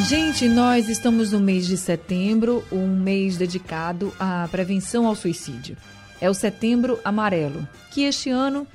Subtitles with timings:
[0.00, 5.76] Gente, nós estamos no mês de setembro, um mês dedicado à prevenção ao suicídio.
[6.20, 8.66] É o Setembro Amarelo, que este ano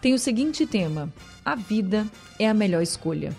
[0.00, 1.12] tem o seguinte tema:
[1.44, 2.06] A vida
[2.38, 3.36] é a melhor escolha.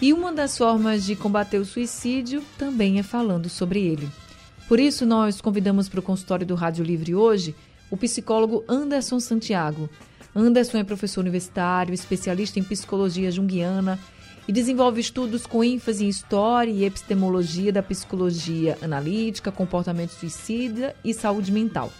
[0.00, 4.08] E uma das formas de combater o suicídio também é falando sobre ele.
[4.66, 7.54] Por isso, nós convidamos para o consultório do Rádio Livre hoje
[7.90, 9.88] o psicólogo Anderson Santiago.
[10.34, 14.00] Anderson é professor universitário, especialista em psicologia junguiana
[14.46, 21.14] e desenvolve estudos com ênfase em história e epistemologia da psicologia analítica, comportamento suicida e
[21.14, 21.90] saúde mental.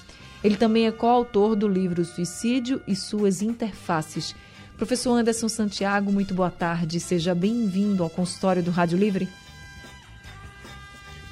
[0.42, 4.34] Ele também é coautor do livro Suicídio e suas interfaces.
[4.77, 7.00] Professor Anderson Santiago, muito boa tarde.
[7.00, 9.26] Seja bem-vindo ao consultório do Rádio Livre.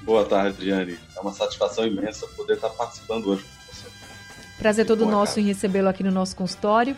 [0.03, 0.99] Boa tarde, Diane.
[1.15, 3.87] É uma satisfação imensa poder estar participando hoje com você.
[4.59, 5.49] Prazer todo boa nosso tarde.
[5.49, 6.97] em recebê-lo aqui no nosso consultório.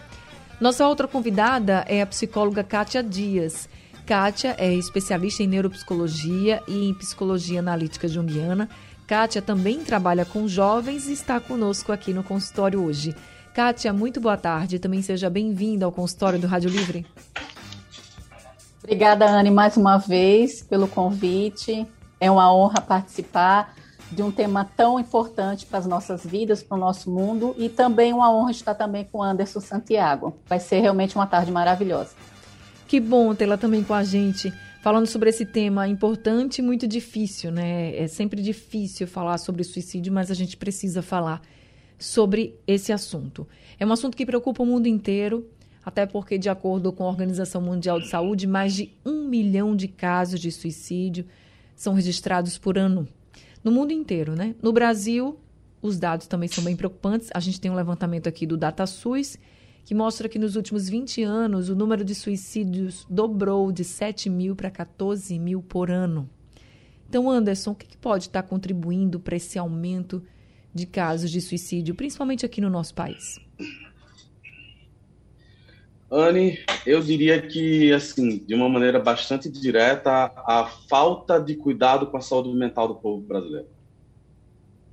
[0.61, 3.69] Nossa outra convidada é a psicóloga Kátia Dias.
[4.07, 8.69] Kátia é especialista em neuropsicologia e em psicologia analítica junguiana
[9.07, 13.15] Kátia também trabalha com jovens e está conosco aqui no consultório hoje.
[13.53, 14.79] Kátia, muito boa tarde.
[14.79, 17.07] Também seja bem-vinda ao consultório do Rádio Livre.
[18.83, 21.87] Obrigada, Anne, mais uma vez pelo convite.
[22.19, 23.75] É uma honra participar
[24.11, 28.13] de um tema tão importante para as nossas vidas, para o nosso mundo, e também
[28.13, 30.35] uma honra estar também com Anderson Santiago.
[30.47, 32.13] Vai ser realmente uma tarde maravilhosa.
[32.95, 37.51] Que bom tê-la também com a gente falando sobre esse tema importante e muito difícil,
[37.51, 37.93] né?
[37.97, 41.43] É sempre difícil falar sobre suicídio, mas a gente precisa falar
[41.99, 43.49] sobre esse assunto.
[43.81, 45.45] É um assunto que preocupa o mundo inteiro,
[45.85, 49.89] até porque, de acordo com a Organização Mundial de Saúde, mais de um milhão de
[49.89, 51.27] casos de suicídio
[51.75, 53.09] são registrados por ano.
[53.65, 54.55] No mundo inteiro, né?
[54.63, 55.37] No Brasil,
[55.83, 57.29] os dados também são bem preocupantes.
[57.35, 59.37] A gente tem um levantamento aqui do DataSUS
[59.85, 64.57] que mostra que nos últimos 20 anos o número de suicídios dobrou de 7 mil
[64.57, 66.29] para 14 mil por ano.
[67.09, 70.23] Então, Anderson, o que pode estar contribuindo para esse aumento
[70.73, 73.39] de casos de suicídio, principalmente aqui no nosso país?
[76.11, 82.17] Anne, eu diria que, assim, de uma maneira bastante direta, a falta de cuidado com
[82.17, 83.69] a saúde mental do povo brasileiro.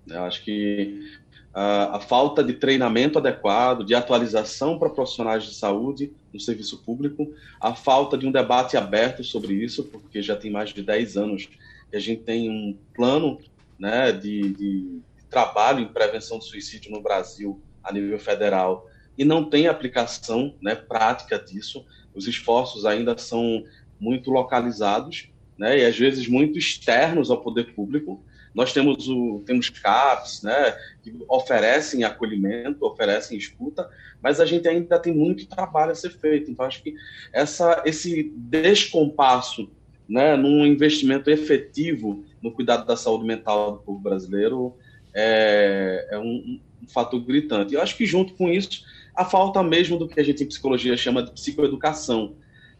[0.08, 1.21] Eu acho que
[1.54, 7.76] a, falta de treinamento adequado, de atualização para profissionais de saúde no serviço público, a
[7.76, 11.50] falta de um debate aberto sobre isso, porque já tem mais de 10 anos
[11.90, 13.40] que a gente tem um plano
[13.78, 18.88] né, de, de trabalho em prevenção do suicídio no Brasil a nível federal
[19.18, 21.86] e não tem aplicação né, prática disso.
[22.14, 23.64] Os esforços ainda são
[24.00, 28.24] muito localizados né, e às vezes muito externos ao poder público
[28.54, 33.90] nós temos o temos CAPs, né, que oferecem acolhimento, oferecem escuta,
[34.22, 36.52] mas a gente ainda tem muito trabalho a ser feito.
[36.52, 36.94] Então acho que
[37.32, 39.70] essa esse descompasso,
[40.08, 44.76] né, num investimento efetivo no cuidado da saúde mental do povo brasileiro
[45.14, 47.74] é, é um, um fator gritante.
[47.74, 48.84] Eu acho que junto com isso
[49.16, 52.36] a falta mesmo do que a gente em psicologia chama de psicoeducação,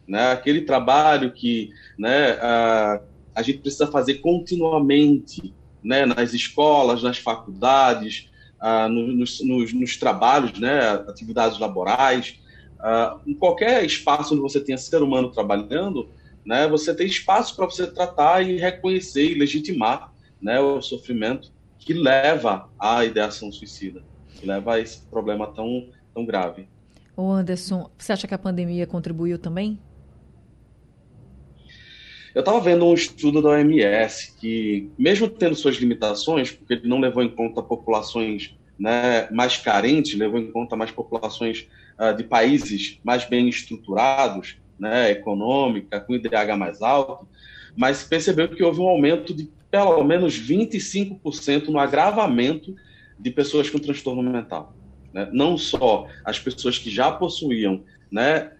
[0.06, 3.00] né, aquele trabalho que, né, a,
[3.34, 10.58] a gente precisa fazer continuamente né, nas escolas, nas faculdades, ah, nos, nos, nos, trabalhos,
[10.58, 12.40] né, atividades laborais,
[12.78, 16.08] ah, em qualquer espaço onde você tenha ser humano trabalhando,
[16.44, 21.92] né, você tem espaço para você tratar e reconhecer e legitimar né, o sofrimento que
[21.92, 24.02] leva à ideação suicida,
[24.34, 26.68] que leva a esse problema tão, tão grave.
[27.16, 29.78] Ô Anderson, você acha que a pandemia contribuiu também?
[32.34, 36.98] Eu estava vendo um estudo da OMS que, mesmo tendo suas limitações, porque ele não
[36.98, 41.68] levou em conta populações né, mais carentes, levou em conta mais populações
[41.98, 47.28] uh, de países mais bem estruturados, né, econômica, com IDH mais alto,
[47.76, 52.74] mas percebeu que houve um aumento de pelo menos 25% no agravamento
[53.18, 54.74] de pessoas com transtorno mental.
[55.12, 55.28] Né?
[55.32, 58.52] Não só as pessoas que já possuíam né,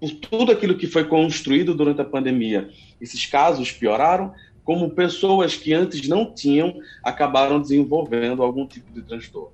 [0.00, 2.70] por tudo aquilo que foi construído durante a pandemia,
[3.00, 4.34] esses casos pioraram,
[4.64, 9.52] como pessoas que antes não tinham acabaram desenvolvendo algum tipo de transtorno.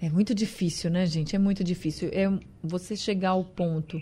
[0.00, 1.34] É muito difícil, né, gente?
[1.34, 2.10] É muito difícil.
[2.12, 2.30] É
[2.62, 4.00] você chegar ao ponto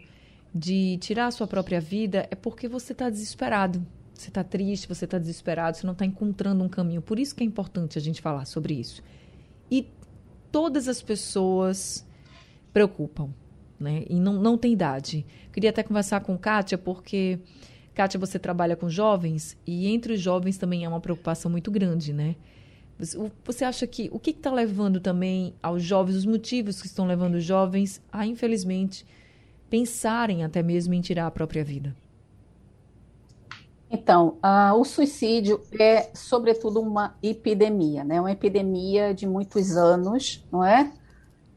[0.55, 3.85] de tirar a sua própria vida é porque você está desesperado.
[4.13, 7.01] Você está triste, você está desesperado, você não está encontrando um caminho.
[7.01, 9.03] Por isso que é importante a gente falar sobre isso.
[9.71, 9.89] E
[10.51, 12.07] todas as pessoas
[12.73, 13.31] preocupam,
[13.83, 14.05] né?
[14.09, 15.27] E não, não tem idade.
[15.53, 17.39] Queria até conversar com Kátia, porque,
[17.95, 22.13] Kátia, você trabalha com jovens e entre os jovens também é uma preocupação muito grande,
[22.13, 22.37] né?
[23.45, 27.35] Você acha que o que está levando também aos jovens, os motivos que estão levando
[27.35, 29.05] os jovens a, infelizmente,
[29.69, 31.97] pensarem até mesmo em tirar a própria vida?
[33.91, 38.21] Então, uh, o suicídio é, sobretudo, uma epidemia, né?
[38.21, 40.91] Uma epidemia de muitos anos, não é?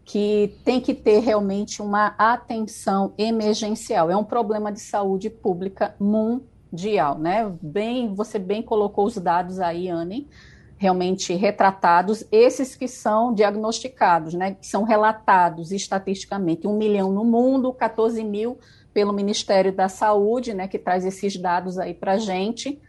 [0.05, 4.09] Que tem que ter realmente uma atenção emergencial.
[4.09, 7.51] É um problema de saúde pública mundial, né?
[7.61, 10.29] Bem, você bem colocou os dados aí, Anne,
[10.77, 14.53] realmente retratados, esses que são diagnosticados, né?
[14.53, 18.59] Que são relatados estatisticamente, um milhão no mundo, 14 mil
[18.95, 22.81] pelo Ministério da Saúde, né, que traz esses dados aí para a gente,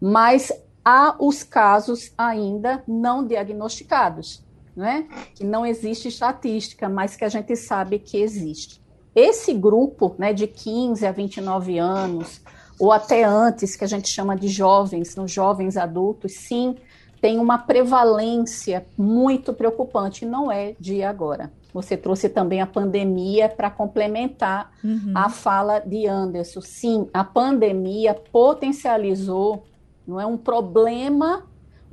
[0.00, 0.50] mas
[0.82, 4.42] há os casos ainda não diagnosticados,
[4.76, 8.82] né, que não existe estatística, mas que a gente sabe que existe.
[9.14, 12.40] Esse grupo, né, de 15 a 29 anos,
[12.78, 16.76] ou até antes, que a gente chama de jovens, nos jovens adultos, sim,
[17.20, 21.52] tem uma prevalência muito preocupante, não é de agora.
[21.72, 25.12] Você trouxe também a pandemia para complementar uhum.
[25.14, 26.60] a fala de Anderson.
[26.60, 29.64] Sim, a pandemia potencializou,
[30.06, 31.44] não é um problema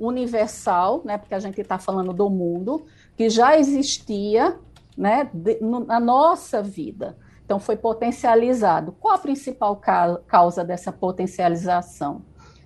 [0.04, 1.18] universal, né?
[1.18, 2.84] Porque a gente está falando do mundo
[3.16, 4.58] que já existia,
[4.96, 5.30] né?
[5.32, 7.16] De, no, na nossa vida.
[7.44, 8.92] Então foi potencializado.
[8.92, 12.22] Qual a principal ca causa dessa potencialização?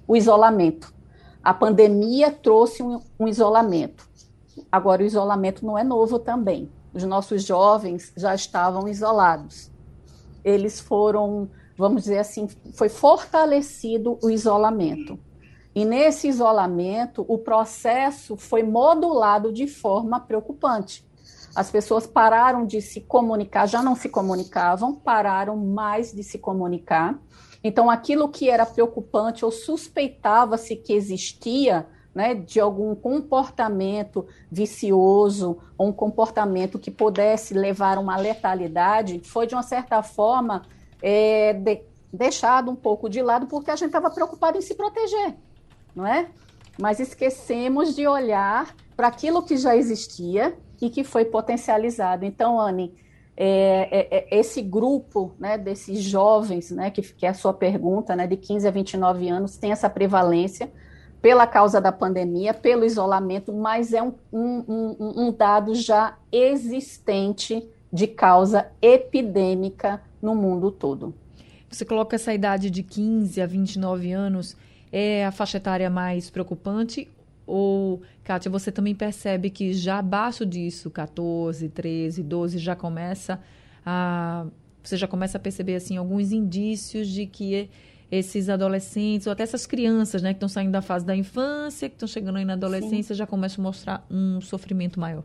[0.07, 0.95] O isolamento.
[1.43, 4.09] A pandemia trouxe um, um isolamento.
[4.71, 9.71] Agora o isolamento não é novo também os nossos jovens já estavam isolados.
[10.43, 15.19] Eles foram, vamos dizer assim, foi fortalecido o isolamento.
[15.77, 21.07] E nesse isolamento, o processo foi modulado de forma preocupante.
[21.55, 27.21] As pessoas pararam de se comunicar, já não se comunicavam, pararam mais de se comunicar.
[27.63, 35.89] Então, aquilo que era preocupante ou suspeitava-se que existia, né, de algum comportamento vicioso ou
[35.89, 40.63] um comportamento que pudesse levar a uma letalidade, foi de uma certa forma
[41.03, 45.37] é, de, deixado um pouco de lado porque a gente estava preocupado em se proteger,
[45.97, 46.29] não é?
[46.79, 52.25] Mas esquecemos de olhar para aquilo que já existia e que foi potencializado.
[52.25, 52.95] Então, Anne,
[53.37, 58.15] é, é, é, esse grupo né, desses jovens, né, que, que é a sua pergunta,
[58.17, 60.71] né, de 15 a 29 anos, tem essa prevalência
[61.21, 64.97] pela causa da pandemia, pelo isolamento, mas é um, um,
[65.27, 71.15] um, dado já existente de causa epidêmica no mundo todo.
[71.69, 74.57] Você coloca essa idade de 15 a 29 anos,
[74.99, 77.07] é a faixa etária mais preocupante?
[77.47, 83.39] Ou, Kátia, você também percebe que já abaixo disso, 14, 13, 12, já começa
[83.85, 84.47] a.
[84.83, 87.69] Você já começa a perceber assim alguns indícios de que
[88.11, 91.97] esses adolescentes, ou até essas crianças, né, que estão saindo da fase da infância, que
[91.97, 93.19] estão chegando aí na adolescência, Sim.
[93.19, 95.25] já começam a mostrar um sofrimento maior?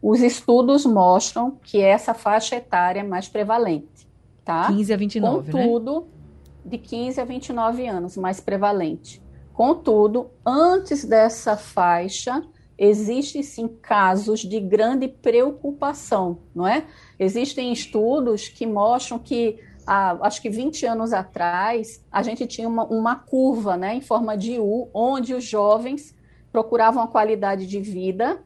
[0.00, 4.08] Os estudos mostram que essa faixa etária é mais prevalente,
[4.44, 4.68] tá?
[4.68, 6.19] 15 a 29, Contudo, né?
[6.64, 9.22] De 15 a 29 anos, mais prevalente.
[9.52, 12.42] Contudo, antes dessa faixa,
[12.78, 16.86] existem sim casos de grande preocupação, não é?
[17.18, 23.16] Existem estudos que mostram que acho que 20 anos atrás, a gente tinha uma, uma
[23.16, 26.14] curva né, em forma de U, onde os jovens
[26.52, 28.40] procuravam a qualidade de vida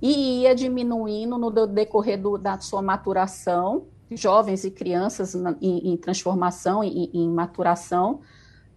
[0.00, 5.96] e ia diminuindo no decorrer do, da sua maturação, jovens e crianças na, em, em,
[5.96, 8.20] transformação, em, em, maturação,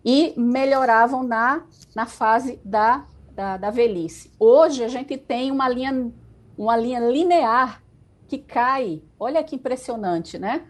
[0.03, 1.63] e melhoravam na,
[1.95, 4.31] na fase da, da, da, velhice.
[4.39, 6.11] Hoje a gente tem uma linha,
[6.57, 7.81] uma linha linear
[8.27, 10.63] que cai, olha que impressionante, né?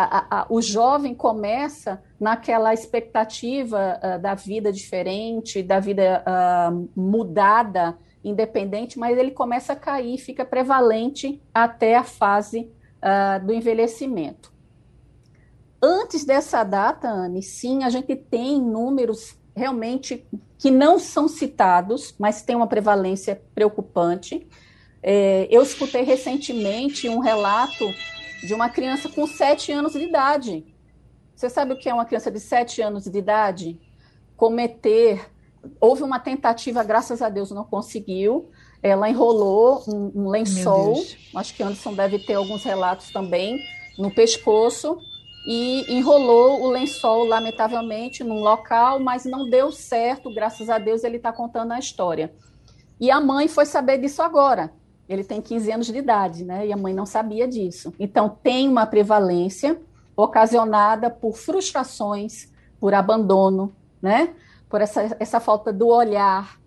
[0.00, 7.98] a, a, o jovem começa naquela expectativa uh, da vida diferente, da vida uh, mudada,
[8.22, 12.70] independente, mas ele começa a cair, fica prevalente até a fase
[13.02, 14.52] uh, do envelhecimento.
[15.80, 20.26] Antes dessa data, Anne, sim, a gente tem números realmente
[20.56, 24.46] que não são citados, mas tem uma prevalência preocupante.
[25.02, 27.84] É, eu escutei recentemente um relato
[28.42, 30.64] de uma criança com 7 anos de idade.
[31.34, 33.80] Você sabe o que é uma criança de 7 anos de idade?
[34.36, 35.30] Cometer.
[35.80, 38.50] Houve uma tentativa, graças a Deus não conseguiu.
[38.82, 41.02] Ela enrolou um, um lençol,
[41.34, 43.58] acho que Anderson deve ter alguns relatos também,
[43.98, 44.98] no pescoço,
[45.46, 51.16] e enrolou o lençol, lamentavelmente, num local, mas não deu certo, graças a Deus ele
[51.16, 52.32] está contando a história.
[53.00, 54.72] E a mãe foi saber disso agora,
[55.08, 56.66] ele tem 15 anos de idade, né?
[56.66, 57.94] E a mãe não sabia disso.
[57.98, 59.80] Então, tem uma prevalência
[60.14, 64.34] ocasionada por frustrações, por abandono, né?
[64.68, 66.60] Por essa, essa falta do olhar.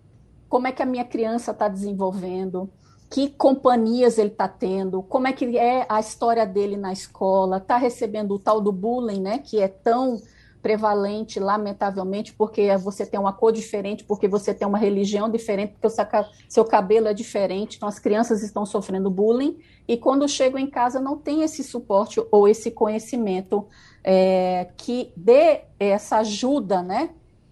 [0.52, 2.68] Como é que a minha criança está desenvolvendo?
[3.08, 5.02] Que companhias ele está tendo?
[5.02, 7.56] Como é que é a história dele na escola?
[7.56, 9.38] Está recebendo o tal do bullying, né?
[9.38, 10.20] Que é tão
[10.60, 15.86] prevalente, lamentavelmente, porque você tem uma cor diferente, porque você tem uma religião diferente, porque
[15.86, 20.68] o seu cabelo é diferente, então as crianças estão sofrendo bullying, e quando chegam em
[20.68, 23.66] casa não tem esse suporte ou esse conhecimento
[24.04, 27.08] é, que dê essa ajuda né,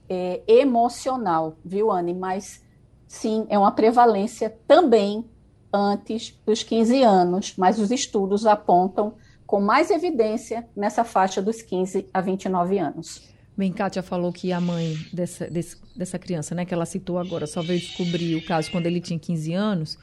[0.06, 2.12] é, emocional, viu, Anne?
[2.12, 2.68] Mas
[3.10, 5.24] sim, é uma prevalência também
[5.72, 9.14] antes dos 15 anos, mas os estudos apontam
[9.44, 13.20] com mais evidência nessa faixa dos 15 a 29 anos.
[13.56, 17.48] Bem, Kátia falou que a mãe dessa, desse, dessa criança, né, que ela citou agora,
[17.48, 19.98] só veio descobrir o caso quando ele tinha 15 anos.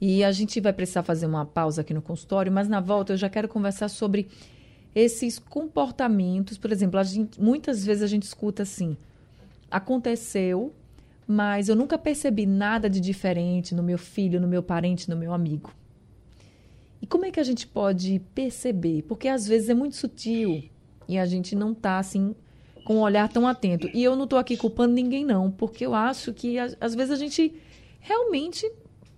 [0.00, 3.16] E a gente vai precisar fazer uma pausa aqui no consultório, mas na volta eu
[3.16, 4.28] já quero conversar sobre
[4.96, 6.58] esses comportamentos.
[6.58, 8.96] Por exemplo, gente, muitas vezes a gente escuta assim:
[9.70, 10.74] aconteceu,
[11.28, 15.34] mas eu nunca percebi nada de diferente no meu filho, no meu parente, no meu
[15.34, 15.70] amigo.
[17.02, 19.02] E como é que a gente pode perceber?
[19.02, 20.64] Porque às vezes é muito sutil
[21.06, 22.34] e a gente não está assim
[22.82, 23.90] com um olhar tão atento.
[23.92, 27.16] E eu não estou aqui culpando ninguém não, porque eu acho que às vezes a
[27.16, 27.54] gente
[28.00, 28.66] realmente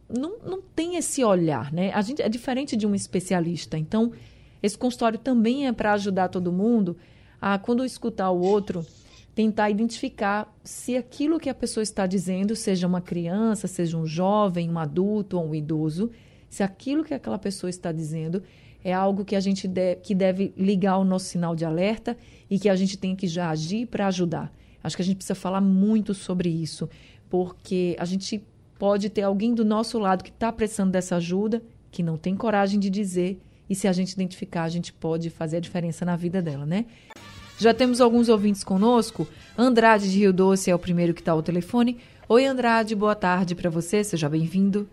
[0.09, 1.93] não, não tem esse olhar, né?
[1.93, 3.79] A gente é diferente de um especialista.
[3.79, 4.11] Então,
[4.61, 6.97] esse consultório também é para ajudar todo mundo
[7.41, 8.85] a quando escutar o outro
[9.41, 14.69] tentar identificar se aquilo que a pessoa está dizendo, seja uma criança, seja um jovem,
[14.69, 16.11] um adulto ou um idoso,
[16.51, 18.43] se aquilo que aquela pessoa está dizendo
[18.85, 22.19] é algo que a gente deve, que deve ligar o nosso sinal de alerta
[22.51, 24.53] e que a gente tem que já agir para ajudar.
[24.85, 26.87] Acho que a gente precisa falar muito sobre isso,
[27.31, 28.45] porque a gente
[28.79, 32.79] pode ter alguém do nosso lado que está precisando dessa ajuda, que não tem coragem
[32.79, 36.43] de dizer, e se a gente identificar, a gente pode fazer a diferença na vida
[36.43, 36.85] dela, né?
[37.61, 39.27] Já temos alguns ouvintes conosco.
[39.59, 42.01] Andrade de Rio Doce é o primeiro que está ao telefone.
[42.27, 44.89] Oi, Andrade, boa tarde para você, seja bem-vindo.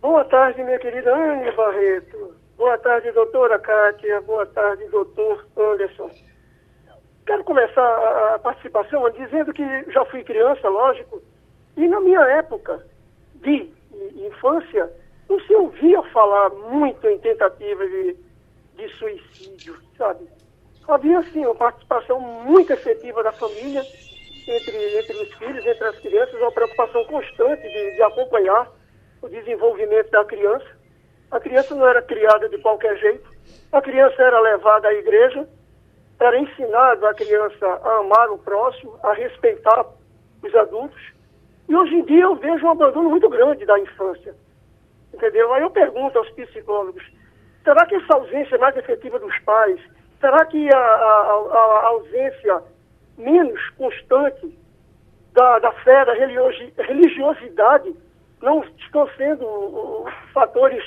[0.00, 2.34] Boa tarde, minha querida Anne Barreto.
[2.56, 4.22] Boa tarde, doutora Kátia.
[4.22, 6.10] Boa tarde, doutor Anderson.
[7.26, 11.20] Quero começar a participação dizendo que já fui criança, lógico,
[11.76, 12.86] e na minha época
[13.34, 13.68] de
[14.16, 14.90] infância,
[15.28, 18.16] não se ouvia falar muito em tentativa de,
[18.78, 20.26] de suicídio, sabe?
[20.88, 23.82] Havia, sim, uma participação muito efetiva da família
[24.48, 28.68] entre, entre os filhos, entre as crianças, uma preocupação constante de, de acompanhar
[29.20, 30.66] o desenvolvimento da criança.
[31.30, 33.30] A criança não era criada de qualquer jeito.
[33.70, 35.48] A criança era levada à igreja,
[36.20, 39.86] era ensinado a criança a amar o próximo, a respeitar
[40.42, 41.00] os adultos.
[41.68, 44.34] E hoje em dia eu vejo um abandono muito grande da infância.
[45.14, 45.52] Entendeu?
[45.54, 47.04] Aí eu pergunto aos psicólogos,
[47.62, 49.80] será que essa ausência mais efetiva dos pais,
[50.22, 52.62] será que a, a, a ausência
[53.18, 54.56] menos constante
[55.34, 57.94] da, da fé, da religiosidade,
[58.40, 60.82] não estão sendo fatores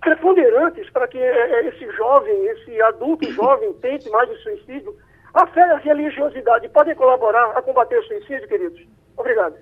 [0.00, 4.96] preponderantes para que é, é, esse jovem, esse adulto jovem tente mais o suicídio.
[5.34, 8.80] A fé e a religiosidade podem colaborar a combater o suicídio, queridos?
[9.16, 9.54] Obrigado.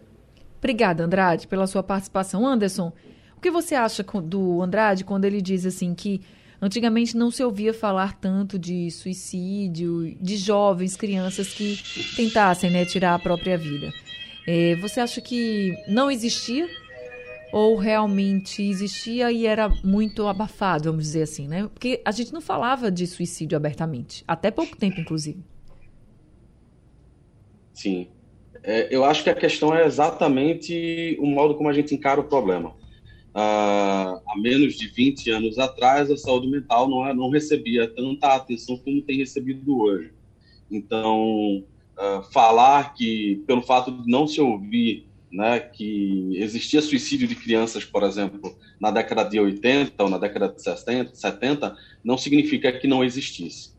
[0.58, 2.46] Obrigada, Andrade, pela sua participação.
[2.46, 2.92] Anderson,
[3.36, 6.22] o que você acha do Andrade quando ele diz assim que
[6.60, 11.78] antigamente não se ouvia falar tanto de suicídio, de jovens, crianças que
[12.16, 13.92] tentassem né, tirar a própria vida?
[14.46, 16.68] É, você acha que não existia
[17.52, 21.68] ou realmente existia e era muito abafado, vamos dizer assim, né?
[21.72, 25.42] Porque a gente não falava de suicídio abertamente, até pouco tempo, inclusive.
[27.72, 28.08] Sim.
[28.62, 32.24] É, eu acho que a questão é exatamente o modo como a gente encara o
[32.24, 32.74] problema.
[33.38, 38.28] Ah, há menos de 20 anos atrás, a saúde mental não, é, não recebia tanta
[38.34, 40.10] atenção como tem recebido hoje.
[40.70, 41.62] Então,
[41.98, 47.84] ah, falar que, pelo fato de não se ouvir né, que existia suicídio de crianças,
[47.84, 52.86] por exemplo, na década de 80 ou na década de 70, 70 não significa que
[52.86, 53.70] não existisse.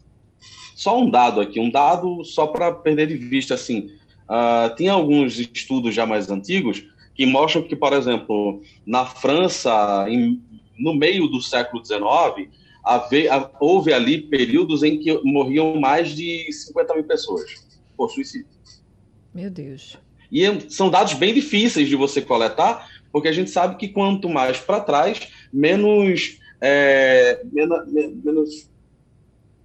[0.76, 3.90] Só um dado aqui, um dado só para perder de vista, assim,
[4.30, 6.86] uh, tem alguns estudos já mais antigos
[7.18, 10.40] que mostram que, por exemplo, na França, em,
[10.78, 12.48] no meio do século XIX,
[13.60, 17.66] houve ali períodos em que morriam mais de 50 mil pessoas
[17.98, 18.48] por suicídio.
[19.34, 19.98] Meu Deus.
[20.32, 24.60] E são dados bem difíceis de você coletar, porque a gente sabe que quanto mais
[24.60, 28.70] para trás, menos, é, menos, menos,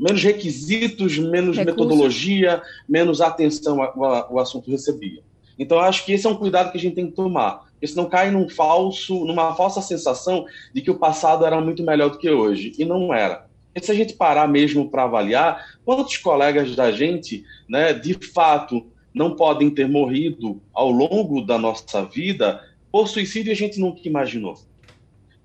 [0.01, 1.65] menos, requisitos, menos Recursos.
[1.67, 5.23] metodologia, menos atenção ao assunto recebia.
[5.63, 7.71] Então, acho que esse é um cuidado que a gente tem que tomar.
[7.73, 12.11] Porque senão cai num falso, numa falsa sensação de que o passado era muito melhor
[12.11, 12.73] do que hoje.
[12.79, 13.47] E não era.
[13.75, 18.87] E se a gente parar mesmo para avaliar, quantos colegas da gente, né, de fato,
[19.15, 22.61] não podem ter morrido ao longo da nossa vida
[22.93, 24.55] por suicídio a gente nunca imaginou.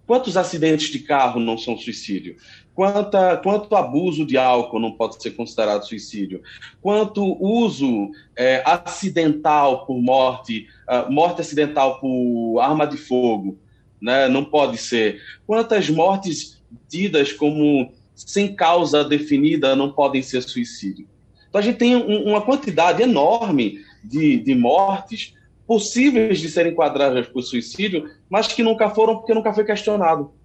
[0.06, 2.36] Quantos acidentes de carro não são suicídio?
[2.78, 6.44] Quanta, quanto abuso de álcool não pode ser considerado suicídio?
[6.80, 13.58] Quanto uso é, acidental por morte, uh, morte acidental por arma de fogo,
[14.00, 15.20] né, não pode ser?
[15.48, 21.08] Quantas mortes tidas como sem causa definida não podem ser suicídio?
[21.50, 25.34] Então a gente tem um, uma quantidade enorme de, de mortes
[25.66, 30.37] possíveis de serem enquadradas por suicídio, mas que nunca foram porque nunca foi questionado.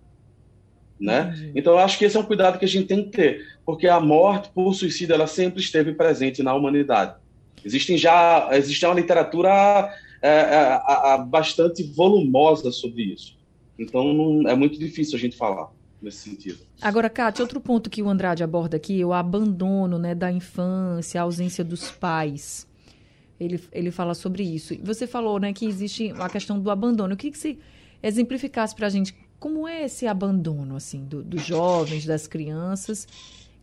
[1.02, 1.50] Né?
[1.52, 3.88] Então, eu acho que esse é um cuidado que a gente tem que ter, porque
[3.88, 7.16] a morte por suicídio ela sempre esteve presente na humanidade.
[7.64, 9.92] Existem já existe uma literatura
[10.22, 13.36] é, é, bastante volumosa sobre isso.
[13.76, 16.60] Então, não, é muito difícil a gente falar nesse sentido.
[16.80, 21.24] Agora, Kátia, outro ponto que o Andrade aborda aqui, o abandono né, da infância, a
[21.24, 22.64] ausência dos pais.
[23.40, 24.76] Ele, ele fala sobre isso.
[24.84, 27.12] Você falou né, que existe a questão do abandono.
[27.12, 27.58] Eu queria que você
[28.00, 33.08] exemplificasse para a gente como é esse abandono assim do, dos jovens, das crianças,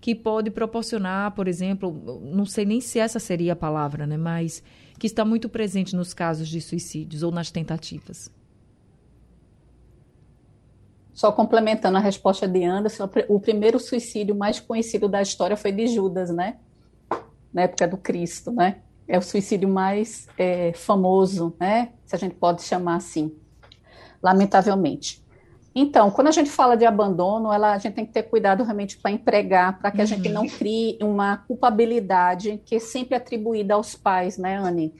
[0.01, 4.62] que pode proporcionar, por exemplo, não sei nem se essa seria a palavra, né, mas
[5.00, 8.29] que está muito presente nos casos de suicídios ou nas tentativas.
[11.13, 15.88] Só complementando a resposta de Anderson, o primeiro suicídio mais conhecido da história foi de
[15.88, 16.57] Judas, né?
[17.53, 18.79] Na época do Cristo, né?
[19.07, 21.93] É o suicídio mais é, famoso, né?
[22.05, 23.33] Se a gente pode chamar assim,
[24.21, 25.28] lamentavelmente.
[25.81, 28.98] Então, quando a gente fala de abandono, ela, a gente tem que ter cuidado realmente
[28.98, 30.50] para empregar, para que a gente não uhum.
[30.50, 34.93] crie uma culpabilidade que é sempre atribuída aos pais, né, Anne?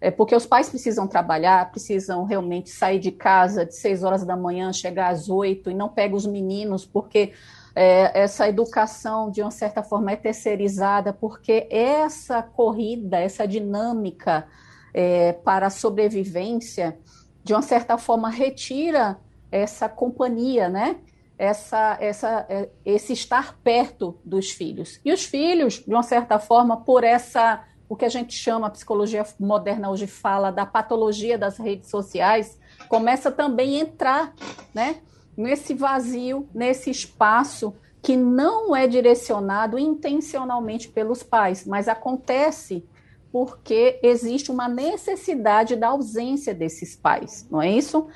[0.00, 4.36] É porque os pais precisam trabalhar, precisam realmente sair de casa de 6 horas da
[4.36, 7.32] manhã, chegar às 8 e não pega os meninos, porque
[7.72, 14.48] é, essa educação, de uma certa forma, é terceirizada, porque essa corrida, essa dinâmica
[14.92, 16.98] é, para a sobrevivência,
[17.44, 19.16] de uma certa forma, retira
[19.54, 20.96] essa companhia, né?
[21.38, 25.00] Essa, essa, é, esse estar perto dos filhos.
[25.04, 28.70] E os filhos, de uma certa forma, por essa, o que a gente chama, a
[28.70, 34.34] psicologia moderna hoje fala da patologia das redes sociais, começa também a entrar,
[34.74, 34.96] né?
[35.36, 42.84] Nesse vazio, nesse espaço que não é direcionado intencionalmente pelos pais, mas acontece
[43.32, 48.08] porque existe uma necessidade da ausência desses pais, não é isso?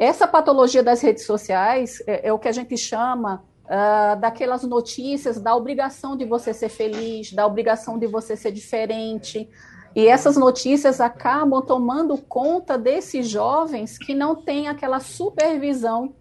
[0.00, 5.38] Essa patologia das redes sociais é, é o que a gente chama uh, daquelas notícias
[5.38, 9.46] da obrigação de você ser feliz, da obrigação de você ser diferente.
[9.94, 16.14] E essas notícias acabam tomando conta desses jovens que não têm aquela supervisão,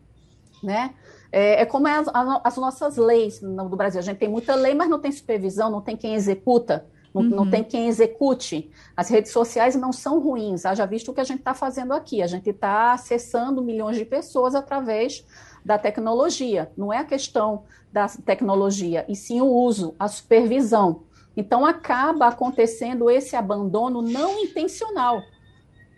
[0.62, 0.94] né?
[1.32, 2.08] É, é como é as,
[2.44, 4.02] as, nossas leis no, do Brasil.
[4.02, 6.86] A gente tem muita lei, mas não tem supervisão, não tem quem executa.
[7.14, 7.30] Não, uhum.
[7.30, 8.70] não, tem quem execute.
[8.96, 12.22] As redes sociais não são ruins, haja visto o que a gente está fazendo aqui.
[12.22, 15.26] A gente está acessando milhões de pessoas através
[15.66, 16.72] da tecnologia.
[16.78, 21.04] Não é a questão da tecnologia, e sim o uso, a supervisão.
[21.36, 25.22] Então, acaba acontecendo esse abandono não intencional.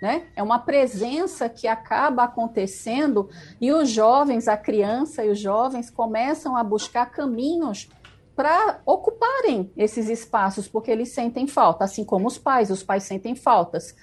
[0.01, 0.23] Né?
[0.35, 6.57] É uma presença que acaba acontecendo e os jovens, a criança e os jovens começam
[6.57, 7.87] a buscar caminhos
[8.35, 13.35] para ocuparem esses espaços, porque eles sentem falta, assim como os pais, os pais sentem
[13.35, 13.95] faltas.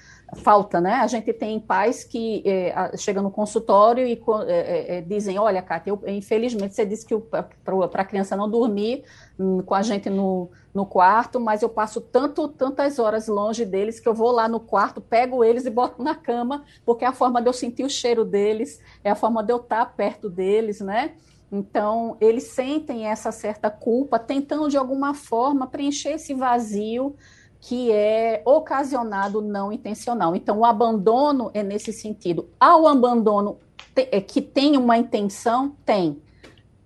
[0.43, 0.97] Falta, né?
[0.97, 5.91] A gente tem pais que é, chegam no consultório e é, é, dizem: Olha, Cátia,
[5.91, 7.49] eu, infelizmente você disse que para
[7.95, 9.05] a criança não dormir
[9.41, 13.99] hum, com a gente no, no quarto, mas eu passo tanto, tantas horas longe deles
[13.99, 17.13] que eu vou lá no quarto, pego eles e boto na cama, porque é a
[17.13, 20.83] forma de eu sentir o cheiro deles, é a forma de eu estar perto deles,
[20.83, 21.15] né?
[21.51, 27.17] Então, eles sentem essa certa culpa, tentando de alguma forma preencher esse vazio
[27.61, 30.37] que é ocasionado não intencional.
[30.37, 32.49] Então, o abandono é nesse sentido.
[32.61, 33.59] Ao abandono
[33.97, 36.23] é, que tem uma intenção, tem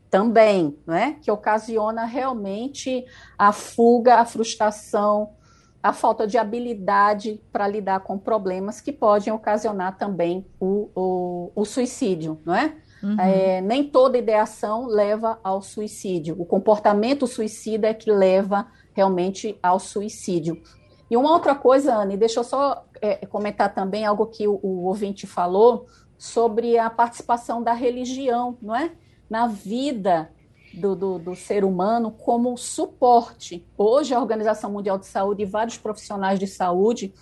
[0.08, 1.16] também, né?
[1.20, 3.04] que ocasiona realmente
[3.36, 5.30] a fuga, a frustração,
[5.82, 11.64] a falta de habilidade para lidar com problemas que podem ocasionar também o, o, o
[11.64, 12.76] suicídio, não é?
[13.02, 13.18] Uhum.
[13.18, 16.36] É, nem toda ideação leva ao suicídio.
[16.38, 20.62] O comportamento suicida é que leva realmente ao suicídio.
[21.10, 24.84] E uma outra coisa, Anne, deixa eu só é, comentar também algo que o, o,
[24.86, 25.86] ouvinte falou
[26.16, 28.92] sobre a participação da religião, não é?
[29.28, 30.30] Na vida
[30.72, 33.66] do, do, do, ser humano como suporte.
[33.76, 37.12] Hoje, a Organização Mundial de Saúde e vários profissionais de saúde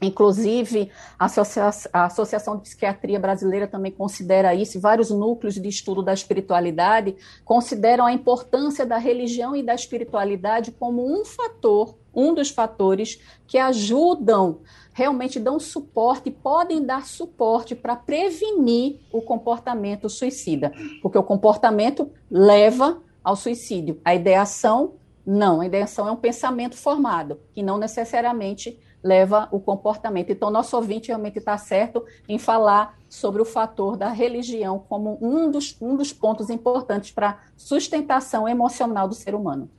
[0.00, 6.12] Inclusive, a, Associa Associação de Psiquiatria Brasileira também considera isso, vários núcleos de estudo da
[6.12, 13.20] espiritualidade consideram a importância da religião e da espiritualidade como um fator, um dos fatores
[13.46, 14.60] que ajudam,
[14.92, 23.02] realmente dão suporte, podem dar suporte para prevenir o comportamento suicida, porque o comportamento leva
[23.24, 24.00] ao suicídio.
[24.04, 24.94] A ideação,
[25.26, 30.30] não, a ideação é um pensamento formado, que não necessariamente leva o comportamento.
[30.30, 35.48] Então, nosso ouvinte realmente está certo em falar sobre o fator da religião como um
[35.50, 39.70] dos, um dos pontos importantes para a sustentação emocional do ser humano.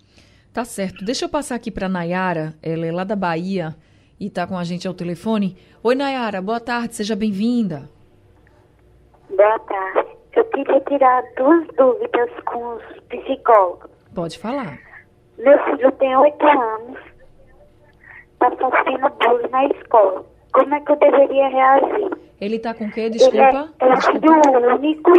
[0.54, 1.04] Tá certo.
[1.04, 3.76] Deixa eu passar aqui para Nayara, ela é lá da Bahia
[4.20, 5.58] e está com a gente ao telefone.
[5.84, 7.90] Oi, Nayara, boa tarde, seja bem-vinda.
[9.30, 10.10] Boa tarde.
[10.34, 13.90] Eu queria tirar duas dúvidas com os psicólogos.
[14.16, 14.80] Pode falar.
[15.38, 16.98] Meu filho tem oito anos
[18.38, 20.26] está sofrendo bullying na escola.
[20.54, 22.12] Como é que eu deveria reagir?
[22.39, 23.10] Ele está com o quê?
[23.10, 23.69] Desculpa.
[23.82, 25.12] Ele é, é filho único.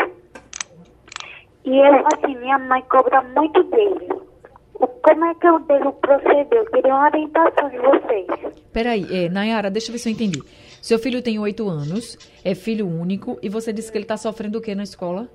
[1.64, 4.08] E eu, assim, minha mãe cobra muito dele.
[5.02, 6.46] Como é que eu devo proceder?
[6.52, 8.26] Eu queria uma orientação de vocês.
[8.72, 10.40] Peraí, é, Nayara, deixa eu ver se eu entendi.
[10.80, 14.58] Seu filho tem oito anos, é filho único, e você disse que ele está sofrendo
[14.58, 15.28] o que na escola?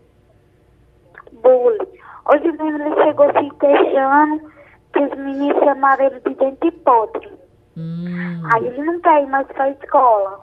[1.34, 1.88] Bullying.
[2.26, 4.52] Hoje mesmo ele chegou se queixando
[4.94, 7.30] que os meninos chamaram ele de dente podre.
[7.78, 8.42] Hum.
[8.54, 10.42] Aí ele não quer ir mais pra escola.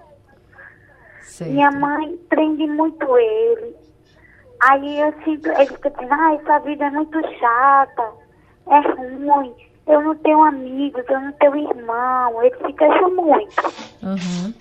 [1.23, 1.53] Certo.
[1.53, 3.77] Minha mãe prende muito ele.
[4.61, 8.13] Aí eu sinto, ele fica dizendo, ah, essa vida é muito chata,
[8.69, 9.55] é ruim,
[9.87, 13.63] eu não tenho amigos, eu não tenho irmão, ele se queixa muito.
[14.03, 14.55] Uhum.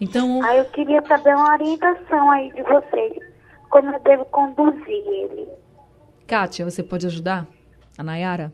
[0.00, 0.42] Então.
[0.42, 3.18] Aí eu queria saber uma orientação aí de vocês,
[3.70, 5.48] como eu devo conduzir ele.
[6.26, 7.46] Kátia, você pode ajudar?
[7.96, 8.52] A Nayara?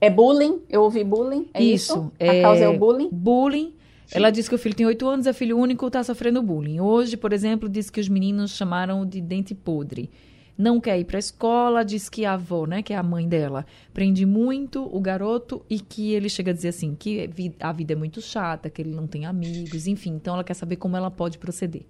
[0.00, 0.62] É bullying?
[0.68, 1.48] Eu ouvi bullying?
[1.54, 1.92] É isso?
[1.92, 2.12] isso?
[2.20, 2.42] A é...
[2.42, 3.08] causa é o bullying?
[3.10, 3.74] Bullying.
[4.12, 6.80] Ela disse que o filho tem oito anos, é filho único, está sofrendo bullying.
[6.80, 10.10] Hoje, por exemplo, disse que os meninos chamaram de dente podre.
[10.56, 13.28] Não quer ir para a escola, diz que a avó, né, que é a mãe
[13.28, 17.28] dela, prende muito o garoto e que ele chega a dizer assim, que
[17.60, 20.14] a vida é muito chata, que ele não tem amigos, enfim.
[20.14, 21.82] Então, ela quer saber como ela pode proceder.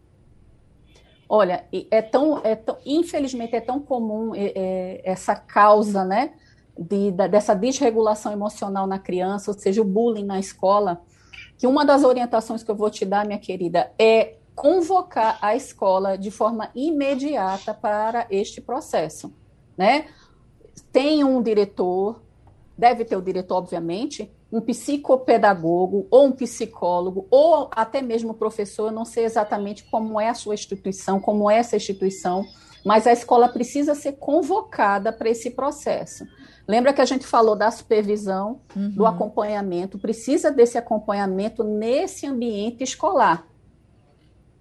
[1.29, 6.33] Olha, é tão, é tão infelizmente é tão comum é, é, essa causa, né?
[6.79, 11.01] De, dessa desregulação emocional na criança, ou seja, o bullying na escola,
[11.57, 16.17] que uma das orientações que eu vou te dar, minha querida, é convocar a escola
[16.17, 19.33] de forma imediata para este processo,
[19.77, 20.07] né?
[20.93, 22.23] Tem um diretor,
[22.77, 28.93] deve ter o diretor, obviamente, um psicopedagogo ou um psicólogo ou até mesmo professor, eu
[28.93, 32.45] não sei exatamente como é a sua instituição, como é essa instituição,
[32.87, 36.25] mas a escola precisa ser convocada para esse processo.
[36.69, 38.91] Lembra que a gente falou da supervisão, uhum.
[38.91, 43.45] do acompanhamento, precisa desse acompanhamento nesse ambiente escolar.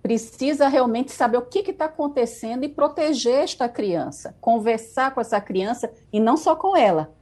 [0.02, 5.94] Precisa realmente saber o que está acontecendo e proteger esta criança, conversar com essa criança
[6.12, 7.14] e não só com ela,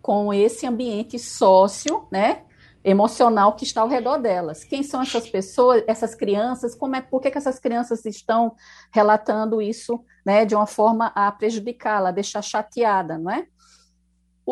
[0.00, 2.42] com esse ambiente sócio, né,
[2.86, 4.62] emocional que está ao redor delas.
[4.62, 6.72] Quem são essas pessoas, essas crianças?
[6.72, 8.54] Como é, por que, que essas crianças estão
[8.94, 13.48] relatando isso, né, de uma forma a prejudicá-la, a deixar chateada, não é?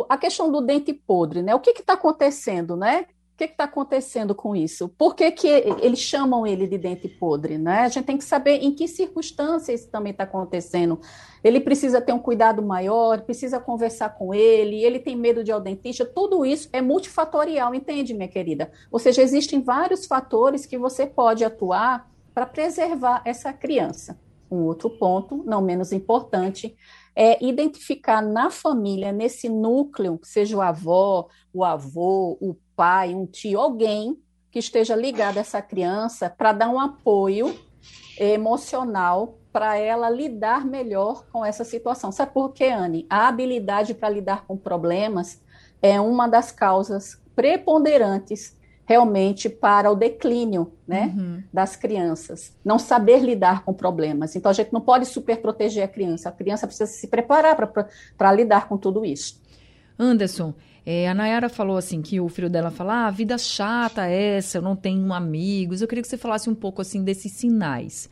[0.09, 1.55] a questão do dente podre, né?
[1.55, 3.07] O que está acontecendo, né?
[3.35, 4.89] O que está acontecendo com isso?
[4.91, 7.59] Por que, que eles chamam ele de dente podre?
[7.59, 7.81] Né?
[7.81, 11.01] A gente tem que saber em que circunstâncias isso também está acontecendo.
[11.43, 15.53] Ele precisa ter um cuidado maior, precisa conversar com ele, ele tem medo de ir
[15.53, 16.05] ao dentista.
[16.05, 18.71] Tudo isso é multifatorial, entende, minha querida?
[18.89, 24.17] Ou seja, existem vários fatores que você pode atuar para preservar essa criança.
[24.49, 26.77] Um outro ponto, não menos importante,
[27.17, 33.61] é identificar na família, nesse núcleo, seja o avó, o avô, o pai, um tio,
[33.61, 34.19] alguém
[34.51, 37.59] que esteja ligado a essa criança para dar um apoio
[38.19, 42.11] emocional para ela lidar melhor com essa situação.
[42.11, 43.07] Sabe por quê, Anne?
[43.09, 45.41] A habilidade para lidar com problemas
[45.81, 48.57] é uma das causas preponderantes
[48.87, 51.43] realmente para o declínio né, uhum.
[51.53, 54.37] das crianças, não saber lidar com problemas.
[54.37, 57.57] Então, a gente não pode super proteger a criança, a criança precisa se preparar
[58.17, 59.41] para lidar com tudo isso.
[59.99, 60.55] Anderson,
[60.87, 64.63] é, a Nayara falou assim que o filho dela fala, ah, vida chata essa, eu
[64.63, 65.81] não tenho amigos.
[65.81, 68.11] Eu queria que você falasse um pouco assim desses sinais.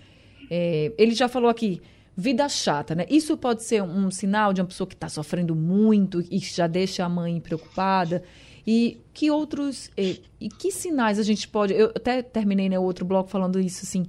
[0.50, 1.82] É, ele já falou aqui,
[2.16, 3.06] vida chata, né?
[3.10, 7.04] Isso pode ser um sinal de uma pessoa que está sofrendo muito e já deixa
[7.04, 8.22] a mãe preocupada.
[8.66, 9.90] E que outros.
[9.98, 11.74] E, e, que sinais a gente pode.
[11.74, 14.06] Eu até terminei né, outro bloco falando isso, assim.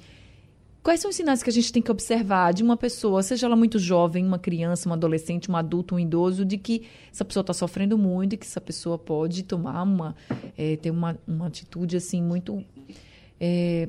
[0.83, 3.55] Quais são os sinais que a gente tem que observar de uma pessoa, seja ela
[3.55, 7.53] muito jovem, uma criança, um adolescente, um adulto, um idoso, de que essa pessoa está
[7.53, 10.13] sofrendo muito e que essa pessoa pode tomar uma,
[10.57, 12.65] é, ter uma, uma atitude assim muito
[13.39, 13.87] é,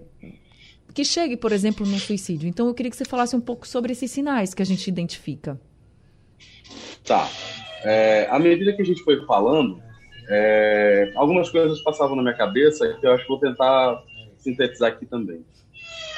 [0.94, 2.48] que chegue, por exemplo, no suicídio.
[2.48, 5.60] Então, eu queria que você falasse um pouco sobre esses sinais que a gente identifica.
[7.04, 7.28] Tá.
[7.82, 9.82] É, à medida que a gente foi falando,
[10.28, 14.00] é, algumas coisas passavam na minha cabeça que eu acho que vou tentar
[14.38, 15.44] sintetizar aqui também.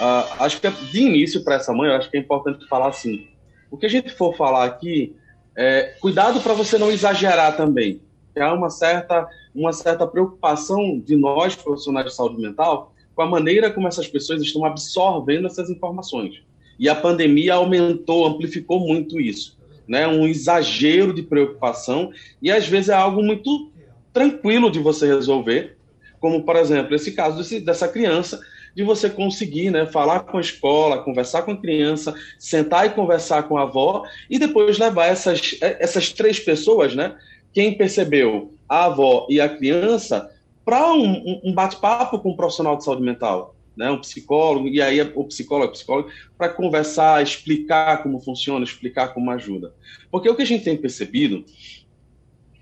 [0.00, 3.26] Uh, acho que de início para essa mãe, eu acho que é importante falar assim:
[3.70, 5.16] o que a gente for falar aqui,
[5.56, 8.00] é, cuidado para você não exagerar também.
[8.38, 13.70] Há uma certa, uma certa preocupação de nós, profissionais de saúde mental, com a maneira
[13.70, 16.42] como essas pessoas estão absorvendo essas informações.
[16.78, 19.56] E a pandemia aumentou, amplificou muito isso.
[19.88, 20.06] Né?
[20.06, 23.70] Um exagero de preocupação, e às vezes é algo muito
[24.12, 25.78] tranquilo de você resolver,
[26.20, 28.38] como, por exemplo, esse caso desse, dessa criança,
[28.76, 33.44] de você conseguir né, falar com a escola, conversar com a criança, sentar e conversar
[33.44, 37.16] com a avó, e depois levar essas, essas três pessoas, né,
[37.54, 40.30] quem percebeu, a avó e a criança,
[40.62, 45.00] para um, um bate-papo com um profissional de saúde mental, né, um psicólogo, e aí
[45.00, 49.72] o psicólogo, psicólogo, para conversar, explicar como funciona, explicar como ajuda.
[50.10, 51.46] Porque o que a gente tem percebido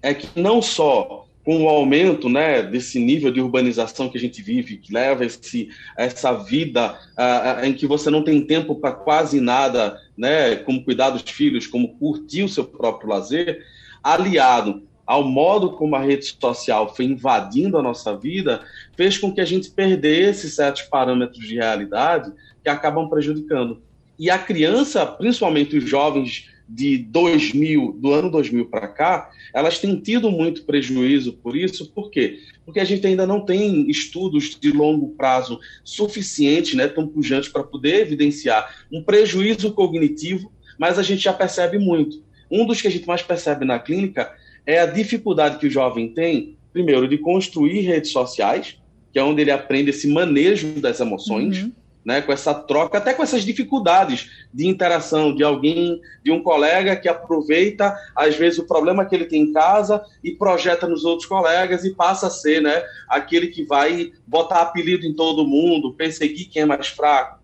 [0.00, 4.40] é que não só com o aumento né, desse nível de urbanização que a gente
[4.40, 9.40] vive, que leva esse, essa vida uh, em que você não tem tempo para quase
[9.40, 13.62] nada, né, como cuidar dos filhos, como curtir o seu próprio lazer,
[14.02, 18.62] aliado ao modo como a rede social foi invadindo a nossa vida,
[18.96, 23.82] fez com que a gente perdesse certos parâmetros de realidade que acabam prejudicando.
[24.18, 29.96] E a criança, principalmente os jovens de 2000, do ano 2000 para cá, elas têm
[29.96, 32.38] tido muito prejuízo por isso, por quê?
[32.64, 37.62] Porque a gente ainda não tem estudos de longo prazo suficientes, né, tão pujantes para
[37.62, 42.22] poder evidenciar um prejuízo cognitivo, mas a gente já percebe muito.
[42.50, 44.32] Um dos que a gente mais percebe na clínica
[44.66, 48.78] é a dificuldade que o jovem tem, primeiro, de construir redes sociais,
[49.12, 51.72] que é onde ele aprende esse manejo das emoções, uhum.
[52.04, 56.94] Né, com essa troca, até com essas dificuldades de interação de alguém, de um colega
[56.94, 61.26] que aproveita, às vezes, o problema que ele tem em casa e projeta nos outros
[61.26, 66.48] colegas e passa a ser né, aquele que vai botar apelido em todo mundo, perseguir
[66.48, 67.38] quem é mais fraco.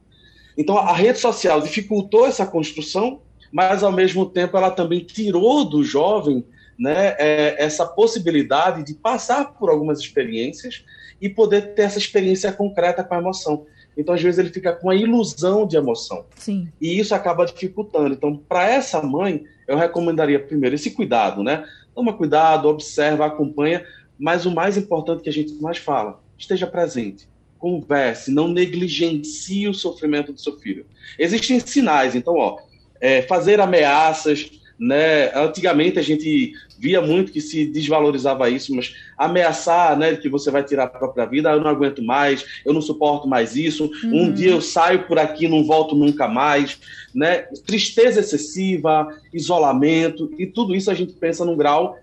[0.56, 5.82] Então, a rede social dificultou essa construção, mas, ao mesmo tempo, ela também tirou do
[5.82, 6.44] jovem
[6.78, 10.84] né, é, essa possibilidade de passar por algumas experiências
[11.20, 13.66] e poder ter essa experiência concreta com a emoção.
[13.96, 16.24] Então, às vezes, ele fica com a ilusão de emoção.
[16.36, 16.68] Sim.
[16.80, 18.14] E isso acaba dificultando.
[18.14, 21.64] Então, para essa mãe, eu recomendaria primeiro esse cuidado, né?
[21.94, 23.84] Toma cuidado, observa, acompanha,
[24.18, 27.28] mas o mais importante que a gente mais fala, esteja presente.
[27.58, 30.86] Converse, não negligencie o sofrimento do seu filho.
[31.18, 32.58] Existem sinais, então, ó,
[33.00, 35.30] é, fazer ameaças, né?
[35.34, 40.64] Antigamente a gente via muito que se desvalorizava isso, mas ameaçar, né, que você vai
[40.64, 44.22] tirar a própria vida, ah, eu não aguento mais, eu não suporto mais isso, uhum.
[44.22, 46.78] um dia eu saio por aqui, não volto nunca mais,
[47.14, 47.42] né?
[47.66, 51.98] Tristeza excessiva, isolamento e tudo isso a gente pensa num grau,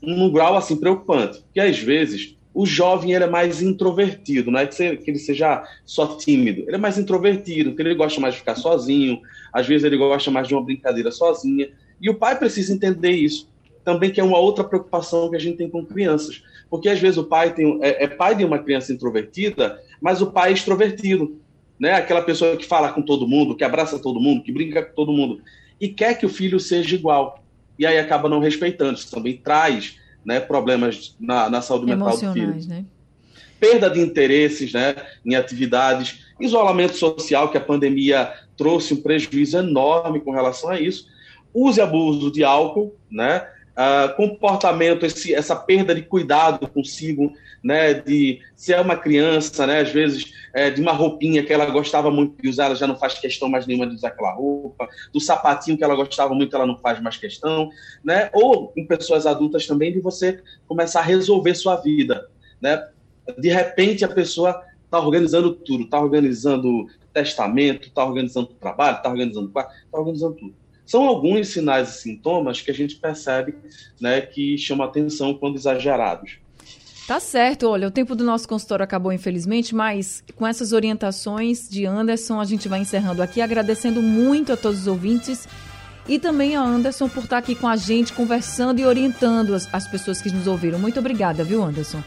[0.00, 4.66] num grau assim preocupante, porque às vezes o jovem ele é mais introvertido, não é
[4.66, 8.56] que, ele seja só tímido, ele é mais introvertido, porque ele gosta mais de ficar
[8.56, 9.20] sozinho,
[9.52, 11.68] às vezes ele gosta mais de uma brincadeira sozinha.
[12.00, 13.48] E o pai precisa entender isso.
[13.88, 16.42] Também que é uma outra preocupação que a gente tem com crianças.
[16.68, 20.30] Porque às vezes o pai tem, é, é pai de uma criança introvertida, mas o
[20.30, 21.40] pai é extrovertido.
[21.80, 21.92] Né?
[21.92, 25.10] Aquela pessoa que fala com todo mundo, que abraça todo mundo, que brinca com todo
[25.10, 25.40] mundo.
[25.80, 27.42] E quer que o filho seja igual.
[27.78, 28.98] E aí acaba não respeitando.
[28.98, 32.54] Isso também traz né, problemas na, na saúde mental do filho.
[32.66, 32.84] Né?
[33.58, 40.20] Perda de interesses né, em atividades, isolamento social, que a pandemia trouxe um prejuízo enorme
[40.20, 41.08] com relação a isso
[41.52, 43.46] uso e abuso de álcool, né?
[43.78, 47.94] Uh, comportamento, esse, essa perda de cuidado consigo, né?
[47.94, 49.82] De se é uma criança, né?
[49.82, 52.98] Às vezes é, de uma roupinha que ela gostava muito de usar, ela já não
[52.98, 56.66] faz questão mais nenhuma de usar aquela roupa, do sapatinho que ela gostava muito, ela
[56.66, 57.70] não faz mais questão,
[58.02, 58.30] né?
[58.32, 62.28] Ou em pessoas adultas também de você começar a resolver sua vida,
[62.60, 62.84] né?
[63.38, 69.46] De repente a pessoa está organizando tudo, está organizando testamento, está organizando trabalho, está organizando
[69.46, 70.54] está organizando tudo.
[70.88, 73.54] São alguns sinais e sintomas que a gente percebe
[74.00, 76.38] né, que chamam atenção quando exagerados.
[77.06, 81.84] Tá certo, olha, o tempo do nosso consultório acabou, infelizmente, mas com essas orientações de
[81.84, 85.46] Anderson, a gente vai encerrando aqui, agradecendo muito a todos os ouvintes
[86.08, 89.86] e também a Anderson por estar aqui com a gente, conversando e orientando as, as
[89.86, 90.78] pessoas que nos ouviram.
[90.78, 92.02] Muito obrigada, viu, Anderson?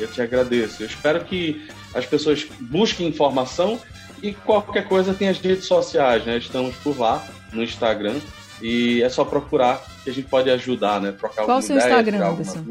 [0.00, 0.82] Eu te agradeço.
[0.82, 3.78] Eu espero que as pessoas busquem informação
[4.22, 6.38] E qualquer coisa tem as redes sociais, né?
[6.38, 8.20] Estamos por lá no Instagram
[8.62, 11.12] e é só procurar que a gente pode ajudar, né?
[11.12, 12.64] Trocar Qual o seu ideia, Instagram, Anderson?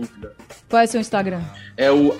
[0.70, 1.42] Qual é o seu Instagram?
[1.76, 2.18] É o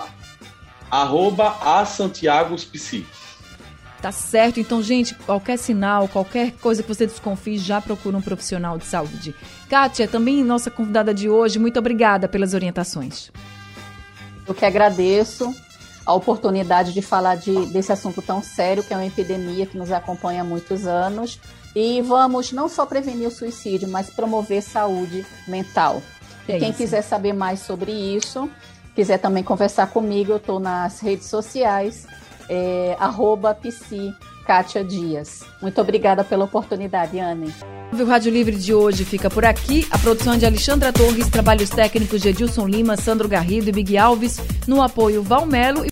[0.90, 3.06] arroba a Santiagos Psi.
[4.02, 4.60] Tá certo.
[4.60, 9.34] Então, gente, qualquer sinal, qualquer coisa que você desconfie, já procura um profissional de saúde.
[9.70, 13.30] Kátia, também nossa convidada de hoje, muito obrigada pelas orientações.
[14.46, 15.54] Eu que agradeço
[16.04, 19.92] a oportunidade de falar de, desse assunto tão sério, que é uma epidemia que nos
[19.92, 21.38] acompanha há muitos anos.
[21.74, 26.02] E vamos não só prevenir o suicídio, mas promover saúde mental.
[26.46, 26.78] É quem isso.
[26.78, 28.50] quiser saber mais sobre isso,
[28.94, 32.06] quiser também conversar comigo, eu estou nas redes sociais
[32.48, 34.14] é, arroba psi
[34.46, 35.42] Kátia Dias.
[35.60, 37.54] Muito obrigada pela oportunidade, Anne.
[37.92, 39.86] O Rádio Livre de hoje fica por aqui.
[39.90, 44.40] A produção de Alexandra Torres, trabalhos técnicos de Edilson Lima, Sandro Garrido e Big Alves,
[44.66, 45.91] no apoio Valmelo.